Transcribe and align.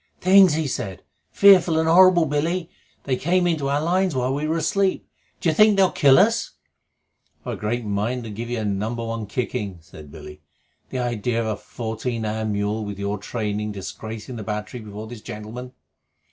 "Things!" 0.19 0.55
he 0.55 0.65
said. 0.65 1.03
"Fearful 1.29 1.77
and 1.77 1.87
horrible, 1.87 2.25
Billy! 2.25 2.71
They 3.03 3.15
came 3.15 3.45
into 3.45 3.69
our 3.69 3.79
lines 3.79 4.15
while 4.15 4.33
we 4.33 4.47
were 4.47 4.57
asleep. 4.57 5.07
D'you 5.39 5.53
think 5.53 5.77
they'll 5.77 5.91
kill 5.91 6.17
us?" 6.17 6.53
"I've 7.45 7.53
a 7.53 7.55
very 7.61 7.75
great 7.77 7.85
mind 7.85 8.23
to 8.23 8.31
give 8.31 8.49
you 8.49 8.57
a 8.57 8.65
number 8.65 9.05
one 9.05 9.27
kicking," 9.27 9.77
said 9.79 10.11
Billy. 10.11 10.41
"The 10.89 10.97
idea 10.97 11.39
of 11.39 11.45
a 11.45 11.55
fourteen 11.55 12.23
hand 12.23 12.51
mule 12.53 12.83
with 12.83 12.97
your 12.97 13.19
training 13.19 13.73
disgracing 13.73 14.37
the 14.37 14.43
battery 14.43 14.79
before 14.79 15.05
this 15.05 15.21
gentleman!" 15.21 15.71